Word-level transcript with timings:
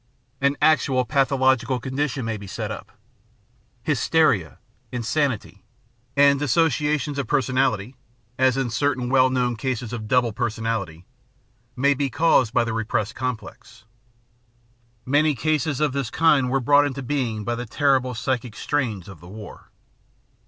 An 0.41 0.57
actual 0.63 1.05
pathological 1.05 1.79
condition 1.79 2.25
may 2.25 2.35
be 2.35 2.47
set 2.47 2.71
up; 2.71 2.91
hysteria, 3.83 4.57
insanity, 4.91 5.63
and 6.17 6.39
dis 6.39 6.55
The 6.55 6.69
Science 6.71 7.07
of 7.07 7.15
the 7.17 7.19
Mind 7.19 7.19
563 7.19 7.19
sociations 7.19 7.19
of 7.19 7.27
personality, 7.27 7.95
as 8.39 8.57
in 8.57 8.71
certain 8.71 9.09
well 9.11 9.29
known 9.29 9.55
cases 9.55 9.93
of 9.93 10.07
douhle 10.07 10.33
personality, 10.33 11.05
may 11.75 11.93
be 11.93 12.09
caused 12.09 12.51
by 12.51 12.63
the 12.63 12.73
repressed 12.73 13.13
complex. 13.13 13.83
Many 15.05 15.35
cases 15.35 15.79
of 15.79 15.93
this 15.93 16.09
kind 16.09 16.49
were 16.49 16.59
brought 16.59 16.87
into 16.87 17.03
being 17.03 17.43
by 17.43 17.53
the 17.53 17.67
terrible 17.67 18.15
psychic 18.15 18.55
strains 18.55 19.07
of 19.07 19.19
the 19.19 19.27
war. 19.29 19.69